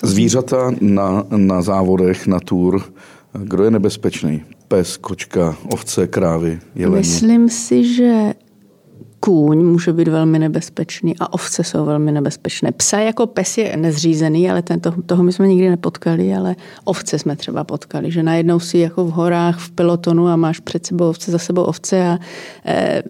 Zvířata 0.03 0.71
na, 0.81 1.23
na 1.29 1.61
závodech, 1.61 2.27
na 2.27 2.39
tour, 2.39 2.83
kdo 3.33 3.63
je 3.63 3.71
nebezpečný? 3.71 4.43
Pes, 4.69 4.97
kočka, 4.97 5.57
ovce, 5.73 6.07
krávy, 6.07 6.59
jelení? 6.75 6.97
Myslím 6.97 7.49
si, 7.49 7.93
že 7.93 8.33
kůň 9.19 9.65
může 9.65 9.93
být 9.93 10.07
velmi 10.07 10.39
nebezpečný 10.39 11.15
a 11.19 11.33
ovce 11.33 11.63
jsou 11.63 11.85
velmi 11.85 12.11
nebezpečné. 12.11 12.71
Psa 12.71 12.99
jako 12.99 13.27
pes 13.27 13.57
je 13.57 13.77
nezřízený, 13.77 14.51
ale 14.51 14.61
ten, 14.61 14.79
to, 14.79 14.93
toho 15.05 15.23
my 15.23 15.33
jsme 15.33 15.47
nikdy 15.47 15.69
nepotkali, 15.69 16.33
ale 16.33 16.55
ovce 16.83 17.19
jsme 17.19 17.35
třeba 17.35 17.63
potkali, 17.63 18.11
že 18.11 18.23
najednou 18.23 18.59
si 18.59 18.77
jako 18.77 19.05
v 19.05 19.11
horách 19.11 19.59
v 19.59 19.71
pelotonu 19.71 20.27
a 20.27 20.35
máš 20.35 20.59
před 20.59 20.85
sebou 20.85 21.09
ovce, 21.09 21.31
za 21.31 21.37
sebou 21.37 21.63
ovce 21.63 22.07
a 22.07 22.19
e, 22.65 23.03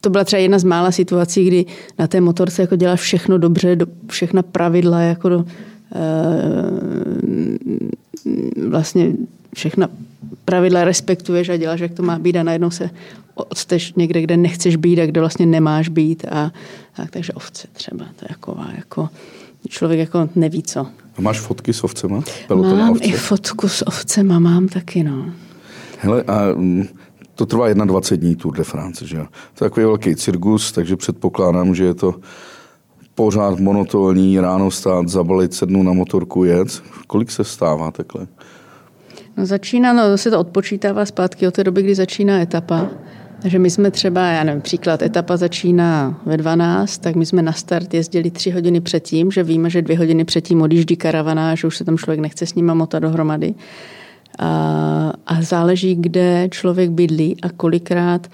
to 0.00 0.10
byla 0.10 0.24
třeba 0.24 0.40
jedna 0.40 0.58
z 0.58 0.64
mála 0.64 0.90
situací, 0.90 1.46
kdy 1.46 1.66
na 1.98 2.06
té 2.06 2.20
motorce 2.20 2.62
jako 2.62 2.76
děláš 2.76 3.00
všechno 3.00 3.38
dobře, 3.38 3.76
do, 3.76 3.86
všechna 4.08 4.42
pravidla 4.42 5.00
jako 5.00 5.28
do, 5.28 5.44
e, 5.94 6.04
vlastně 8.68 9.12
všechna 9.54 9.88
pravidla 10.44 10.84
respektuješ 10.84 11.48
a 11.48 11.56
děláš, 11.56 11.80
jak 11.80 11.92
to 11.92 12.02
má 12.02 12.18
být 12.18 12.36
a 12.36 12.42
najednou 12.42 12.70
se 12.70 12.90
odsteš 13.34 13.92
někde, 13.94 14.22
kde 14.22 14.36
nechceš 14.36 14.76
být 14.76 15.00
a 15.00 15.06
kde 15.06 15.20
vlastně 15.20 15.46
nemáš 15.46 15.88
být. 15.88 16.24
A, 16.30 16.52
a 16.96 17.06
takže 17.10 17.32
ovce 17.32 17.68
třeba, 17.72 18.04
to 18.04 18.24
je 18.24 18.28
taková 18.28 18.68
jako, 18.76 19.08
člověk 19.68 20.00
jako 20.00 20.28
neví 20.34 20.62
co. 20.62 20.86
A 21.18 21.20
máš 21.20 21.40
fotky 21.40 21.72
s 21.72 21.84
ovcema? 21.84 22.22
Peloton 22.48 22.78
mám 22.78 22.90
ovce? 22.90 23.04
i 23.04 23.12
fotku 23.12 23.68
s 23.68 23.86
ovcema, 23.86 24.38
mám 24.38 24.68
taky, 24.68 25.02
no. 25.02 25.26
Hele, 25.98 26.22
a 26.22 26.52
mm, 26.54 26.88
to 27.34 27.46
trvá 27.46 27.72
21 27.72 28.26
dní 28.26 28.36
Tour 28.36 28.56
de 28.56 28.64
France, 28.64 29.06
že 29.06 29.16
jo? 29.16 29.26
To 29.54 29.64
je 29.64 29.70
takový 29.70 29.86
velký 29.86 30.16
cirkus, 30.16 30.72
takže 30.72 30.96
předpokládám, 30.96 31.74
že 31.74 31.84
je 31.84 31.94
to 31.94 32.14
pořád 33.14 33.58
monotónní, 33.58 34.40
ráno 34.40 34.70
stát, 34.70 35.08
zabalit, 35.08 35.54
sednu 35.54 35.82
na 35.82 35.92
motorku, 35.92 36.44
jet. 36.44 36.82
Kolik 37.06 37.30
se 37.30 37.44
stává 37.44 37.90
takhle? 37.90 38.26
No 39.36 39.46
začíná, 39.46 39.92
no 39.92 40.18
se 40.18 40.30
to 40.30 40.40
odpočítává 40.40 41.06
zpátky 41.06 41.46
od 41.48 41.54
té 41.54 41.64
doby, 41.64 41.82
kdy 41.82 41.94
začíná 41.94 42.40
etapa. 42.40 42.90
Takže 43.42 43.58
my 43.58 43.70
jsme 43.70 43.90
třeba, 43.90 44.20
já 44.20 44.44
nevím, 44.44 44.62
příklad, 44.62 45.02
etapa 45.02 45.36
začíná 45.36 46.20
ve 46.26 46.36
12, 46.36 46.98
tak 46.98 47.14
my 47.14 47.26
jsme 47.26 47.42
na 47.42 47.52
start 47.52 47.94
jezdili 47.94 48.30
tři 48.30 48.50
hodiny 48.50 48.80
předtím, 48.80 49.30
že 49.30 49.42
víme, 49.42 49.70
že 49.70 49.82
dvě 49.82 49.98
hodiny 49.98 50.24
předtím 50.24 50.62
odjíždí 50.62 50.96
karavana, 50.96 51.54
že 51.54 51.66
už 51.66 51.76
se 51.76 51.84
tam 51.84 51.98
člověk 51.98 52.20
nechce 52.20 52.46
s 52.46 52.54
nima 52.54 52.74
motat 52.74 52.98
dohromady. 52.98 53.54
A, 54.38 55.12
a 55.26 55.42
záleží, 55.42 55.94
kde 55.94 56.48
člověk 56.50 56.90
bydlí 56.90 57.36
a 57.42 57.48
kolikrát 57.48 58.30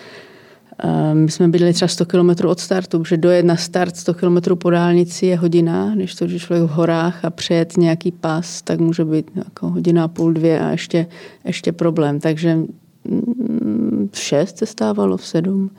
my 1.12 1.30
jsme 1.30 1.49
bydleli 1.49 1.72
třeba 1.72 1.88
100 1.88 2.06
km 2.06 2.30
od 2.46 2.60
startu, 2.60 3.04
že 3.04 3.16
dojet 3.16 3.44
na 3.44 3.56
start 3.56 3.96
100 3.96 4.14
km 4.14 4.56
po 4.56 4.70
dálnici 4.70 5.26
je 5.26 5.37
hodina, 5.37 5.92
když 5.94 6.14
to 6.14 6.25
je 6.25 6.38
člověk 6.38 6.70
v 6.70 6.75
horách 6.75 7.25
a 7.25 7.30
přejet 7.30 7.76
nějaký 7.76 8.12
pas, 8.12 8.62
tak 8.62 8.80
může 8.80 9.04
být 9.04 9.30
jako 9.37 9.68
hodina 9.68 10.04
a 10.04 10.08
půl, 10.08 10.32
dvě 10.32 10.60
a 10.60 10.70
ještě, 10.70 11.06
ještě 11.44 11.72
problém. 11.72 12.20
Takže 12.20 12.58
v 14.12 14.18
šest 14.18 14.58
se 14.58 14.66
stávalo, 14.66 15.16
v 15.16 15.26
sedm. 15.26 15.70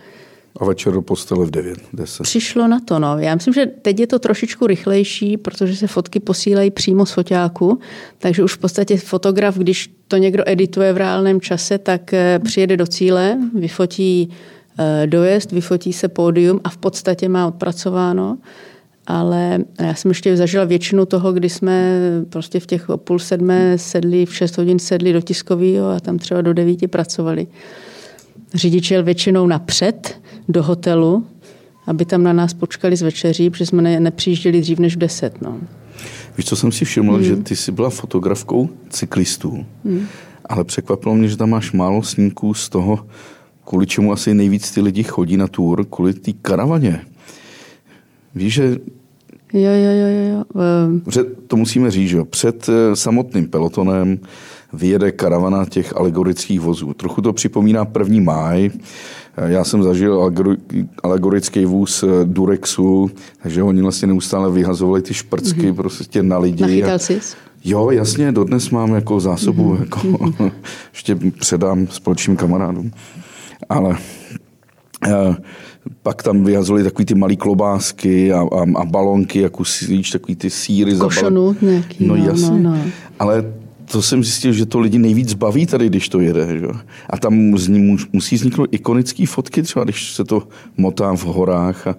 A 0.59 0.65
večer 0.65 0.93
do 0.93 1.01
postele 1.01 1.45
v 1.45 1.51
9, 1.51 1.79
10. 1.93 2.23
Přišlo 2.23 2.67
na 2.67 2.79
to, 2.79 2.99
no. 2.99 3.19
Já 3.19 3.35
myslím, 3.35 3.53
že 3.53 3.65
teď 3.65 3.99
je 3.99 4.07
to 4.07 4.19
trošičku 4.19 4.67
rychlejší, 4.67 5.37
protože 5.37 5.75
se 5.75 5.87
fotky 5.87 6.19
posílají 6.19 6.71
přímo 6.71 7.05
z 7.05 7.11
foťáku, 7.11 7.79
takže 8.17 8.43
už 8.43 8.53
v 8.53 8.57
podstatě 8.57 8.97
fotograf, 8.97 9.57
když 9.57 9.93
to 10.07 10.17
někdo 10.17 10.43
edituje 10.45 10.93
v 10.93 10.97
reálném 10.97 11.41
čase, 11.41 11.77
tak 11.77 12.13
eh, 12.13 12.39
přijede 12.43 12.77
do 12.77 12.87
cíle, 12.87 13.37
vyfotí 13.53 14.29
eh, 14.31 14.60
dojezd, 15.05 15.51
vyfotí 15.51 15.93
se 15.93 16.07
pódium 16.07 16.59
a 16.63 16.69
v 16.69 16.77
podstatě 16.77 17.29
má 17.29 17.47
odpracováno. 17.47 18.37
Ale 19.07 19.59
já 19.79 19.95
jsem 19.95 20.11
ještě 20.11 20.37
zažila 20.37 20.63
většinu 20.65 21.05
toho, 21.05 21.33
kdy 21.33 21.49
jsme 21.49 21.99
prostě 22.29 22.59
v 22.59 22.65
těch 22.65 22.87
půl 22.95 23.19
sedmé 23.19 23.77
sedli, 23.77 24.25
v 24.25 24.35
šest 24.35 24.57
hodin 24.57 24.79
sedli 24.79 25.13
do 25.13 25.21
tiskového 25.21 25.89
a 25.89 25.99
tam 25.99 26.17
třeba 26.17 26.41
do 26.41 26.53
devíti 26.53 26.87
pracovali. 26.87 27.47
Řidič 28.53 28.91
jel 28.91 29.03
většinou 29.03 29.47
napřed 29.47 30.21
do 30.49 30.63
hotelu, 30.63 31.25
aby 31.87 32.05
tam 32.05 32.23
na 32.23 32.33
nás 32.33 32.53
počkali 32.53 32.95
z 32.95 33.01
večeří, 33.01 33.49
protože 33.49 33.65
jsme 33.65 33.81
ne, 33.81 33.99
nepřijížděli 33.99 34.61
dřív 34.61 34.79
než 34.79 34.95
v 34.95 34.99
deset. 34.99 35.41
No. 35.41 35.57
Víš, 36.37 36.45
co 36.45 36.55
jsem 36.55 36.71
si 36.71 36.85
všiml, 36.85 37.13
hmm. 37.13 37.23
že 37.23 37.35
ty 37.35 37.55
jsi 37.55 37.71
byla 37.71 37.89
fotografkou 37.89 38.69
cyklistů, 38.89 39.65
hmm. 39.85 40.07
ale 40.45 40.63
překvapilo 40.63 41.15
mě, 41.15 41.27
že 41.27 41.37
tam 41.37 41.49
máš 41.49 41.71
málo 41.71 42.03
snímků 42.03 42.53
z 42.53 42.69
toho, 42.69 43.05
kvůli 43.71 43.87
čemu 43.87 44.11
asi 44.11 44.33
nejvíc 44.33 44.71
ty 44.71 44.81
lidi 44.81 45.03
chodí 45.03 45.37
na 45.37 45.47
tour, 45.47 45.85
kvůli 45.85 46.13
té 46.13 46.31
karavaně. 46.41 47.01
Víš, 48.35 48.53
že 48.53 48.77
Jo, 49.53 49.71
jo, 49.71 49.91
jo, 49.91 50.07
jo. 50.29 50.43
Před, 51.09 51.27
to 51.47 51.55
musíme 51.55 51.91
říct, 51.91 52.09
že 52.09 52.23
před 52.23 52.69
eh, 52.69 52.95
samotným 52.95 53.47
pelotonem 53.47 54.19
vyjede 54.73 55.11
karavana 55.11 55.65
těch 55.65 55.97
alegorických 55.97 56.59
vozů. 56.59 56.93
Trochu 56.93 57.21
to 57.21 57.33
připomíná 57.33 57.85
první 57.85 58.21
máj. 58.21 58.69
Eh, 59.37 59.51
já 59.51 59.63
jsem 59.63 59.83
zažil 59.83 60.31
alegorický 61.03 61.65
vůz 61.65 62.03
eh, 62.03 62.07
Durexu, 62.23 63.11
takže 63.43 63.63
oni 63.63 63.81
vlastně 63.81 64.07
neustále 64.07 64.51
vyhazovali 64.51 65.01
ty 65.01 65.13
šprcky 65.13 65.61
mm-hmm. 65.61 65.75
prostě 65.75 66.23
na 66.23 66.37
lidi. 66.37 66.61
Nachytal 66.61 66.99
jsi? 66.99 67.19
Jo, 67.63 67.91
jasně, 67.91 68.31
dodnes 68.31 68.69
mám 68.69 68.95
jako 68.95 69.19
zásobu, 69.19 69.73
mm-hmm. 69.73 69.79
jako, 69.79 69.99
mm-hmm. 69.99 70.51
ještě 70.93 71.15
předám 71.39 71.87
společným 71.87 72.37
kamarádům. 72.37 72.91
Ale 73.69 73.97
pak 76.03 76.23
tam 76.23 76.43
vyhazovali 76.43 76.83
takový 76.83 77.05
ty 77.05 77.15
malý 77.15 77.37
klobásky 77.37 78.33
a, 78.33 78.41
a, 78.41 78.65
a 78.75 78.85
balonky, 78.85 79.39
jako 79.39 79.65
síč, 79.65 80.11
takový 80.11 80.35
ty 80.35 80.49
síry. 80.49 80.95
Košonu 80.95 81.55
nějaký. 81.61 82.07
No, 82.07 82.15
no 82.15 82.25
jasně. 82.25 82.59
No, 82.59 82.75
no. 82.75 82.77
Ale 83.19 83.53
to 83.91 84.01
jsem 84.01 84.23
zjistil, 84.23 84.53
že 84.53 84.65
to 84.65 84.79
lidi 84.79 84.99
nejvíc 84.99 85.33
baví 85.33 85.65
tady, 85.65 85.89
když 85.89 86.09
to 86.09 86.19
jede. 86.19 86.59
Že? 86.59 86.67
A 87.09 87.17
tam 87.17 87.57
z 87.57 87.67
ní 87.67 87.97
musí 88.13 88.35
vzniknout 88.35 88.69
ikonické 88.71 89.25
fotky, 89.27 89.63
třeba 89.63 89.83
když 89.83 90.13
se 90.13 90.23
to 90.23 90.43
motá 90.77 91.15
v 91.15 91.23
horách 91.23 91.87
a, 91.87 91.95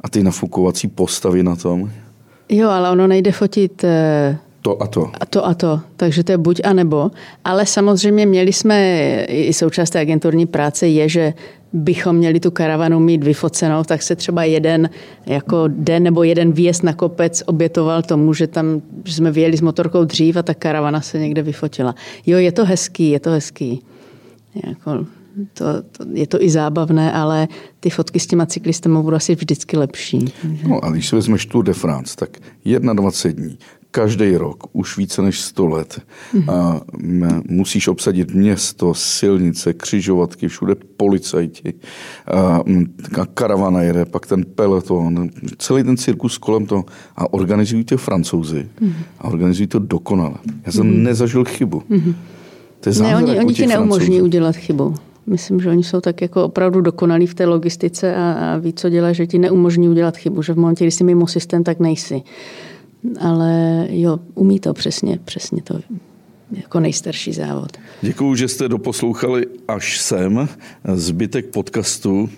a 0.00 0.08
ty 0.08 0.22
nafukovací 0.22 0.88
postavy 0.88 1.42
na 1.42 1.56
tom. 1.56 1.90
Jo, 2.48 2.68
ale 2.68 2.90
ono 2.90 3.06
nejde 3.06 3.32
fotit 3.32 3.84
eh, 3.84 4.38
to 4.62 4.82
a 4.82 4.86
to. 4.86 5.10
A 5.20 5.26
to 5.26 5.46
a 5.46 5.54
to. 5.54 5.80
Takže 5.96 6.24
to 6.24 6.32
je 6.32 6.38
buď 6.38 6.60
a 6.64 6.72
nebo. 6.72 7.10
Ale 7.44 7.66
samozřejmě 7.66 8.26
měli 8.26 8.52
jsme, 8.52 8.76
i 9.28 9.52
součást 9.52 9.90
té 9.90 10.00
agenturní 10.00 10.46
práce 10.46 10.88
je, 10.88 11.08
že 11.08 11.34
bychom 11.72 12.16
měli 12.16 12.40
tu 12.40 12.50
karavanu 12.50 13.00
mít 13.00 13.24
vyfocenou, 13.24 13.84
tak 13.84 14.02
se 14.02 14.16
třeba 14.16 14.44
jeden 14.44 14.90
jako 15.26 15.64
den 15.68 16.02
nebo 16.02 16.22
jeden 16.22 16.52
výjezd 16.52 16.82
na 16.82 16.92
kopec 16.92 17.42
obětoval 17.46 18.02
tomu, 18.02 18.34
že 18.34 18.46
tam 18.46 18.82
že 19.04 19.14
jsme 19.14 19.30
vyjeli 19.30 19.56
s 19.56 19.60
motorkou 19.60 20.04
dřív 20.04 20.36
a 20.36 20.42
ta 20.42 20.54
karavana 20.54 21.00
se 21.00 21.18
někde 21.18 21.42
vyfotila. 21.42 21.94
Jo, 22.26 22.38
je 22.38 22.52
to 22.52 22.64
hezký, 22.64 23.10
je 23.10 23.20
to 23.20 23.30
hezký. 23.30 23.82
Jako, 24.66 25.06
to, 25.52 25.64
to, 25.82 26.04
je 26.12 26.26
to 26.26 26.42
i 26.42 26.50
zábavné, 26.50 27.12
ale 27.12 27.48
ty 27.80 27.90
fotky 27.90 28.20
s 28.20 28.26
těma 28.26 28.46
cyklistama 28.46 29.02
budou 29.02 29.16
asi 29.16 29.34
vždycky 29.34 29.76
lepší. 29.76 30.32
No 30.68 30.84
a 30.84 30.90
když 30.90 31.08
si 31.08 31.16
vezmeš 31.16 31.46
Tour 31.46 31.64
de 31.64 31.72
France, 31.72 32.16
tak 32.16 32.30
21 32.64 33.42
dní, 33.42 33.58
každý 33.92 34.36
rok, 34.36 34.64
už 34.72 34.98
více 34.98 35.22
než 35.22 35.40
100 35.40 35.66
let. 35.66 36.00
Mm-hmm. 36.34 36.52
A 36.52 36.80
musíš 37.48 37.88
obsadit 37.88 38.34
město, 38.34 38.94
silnice, 38.94 39.72
křižovatky, 39.72 40.48
všude 40.48 40.74
policajti. 40.96 41.74
A, 42.26 42.60
karavana 43.34 43.82
jede, 43.82 44.04
pak 44.04 44.26
ten 44.26 44.44
peloton, 44.54 45.30
celý 45.58 45.84
ten 45.84 45.96
cirkus 45.96 46.38
kolem 46.38 46.66
toho. 46.66 46.84
A 47.16 47.32
organizují 47.32 47.84
to 47.84 47.96
francouzi. 47.96 48.68
Mm-hmm. 48.80 48.92
A 49.18 49.24
organizují 49.24 49.66
to 49.66 49.78
dokonale. 49.78 50.34
Já 50.66 50.72
jsem 50.72 50.86
mm-hmm. 50.86 51.02
nezažil 51.02 51.44
chybu. 51.44 51.82
Mm-hmm. 51.90 52.14
To 52.80 52.88
je 52.88 52.94
ne, 53.02 53.16
oni, 53.16 53.38
oni 53.38 53.54
ti 53.54 53.66
neumožní 53.66 54.22
udělat 54.22 54.56
chybu. 54.56 54.94
Myslím, 55.26 55.60
že 55.60 55.70
oni 55.70 55.84
jsou 55.84 56.00
tak 56.00 56.20
jako 56.20 56.44
opravdu 56.44 56.80
dokonalí 56.80 57.26
v 57.26 57.34
té 57.34 57.46
logistice 57.46 58.16
a, 58.16 58.32
a 58.32 58.56
ví, 58.56 58.72
co 58.72 58.88
dělá, 58.88 59.12
že 59.12 59.26
ti 59.26 59.38
neumožní 59.38 59.88
udělat 59.88 60.16
chybu, 60.16 60.42
že 60.42 60.52
v 60.52 60.56
momentě, 60.56 60.84
kdy 60.84 60.90
jsi 60.90 61.04
mimo 61.04 61.26
systém, 61.26 61.64
tak 61.64 61.80
nejsi 61.80 62.22
ale 63.20 63.86
jo, 63.90 64.18
umí 64.34 64.60
to 64.60 64.74
přesně, 64.74 65.18
přesně 65.24 65.62
to 65.62 65.80
jako 66.52 66.80
nejstarší 66.80 67.32
závod. 67.32 67.76
Děkuji, 68.02 68.34
že 68.34 68.48
jste 68.48 68.68
doposlouchali 68.68 69.46
až 69.68 70.00
sem. 70.00 70.48
Zbytek 70.94 71.46
podcastu 71.46 72.30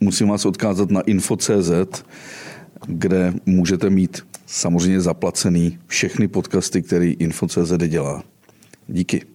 musím 0.00 0.28
vás 0.28 0.46
odkázat 0.46 0.90
na 0.90 1.00
info.cz, 1.00 2.04
kde 2.86 3.34
můžete 3.46 3.90
mít 3.90 4.22
samozřejmě 4.46 5.00
zaplacený 5.00 5.78
všechny 5.86 6.28
podcasty, 6.28 6.82
který 6.82 7.12
info.cz 7.12 7.72
dělá. 7.88 8.22
Díky. 8.88 9.31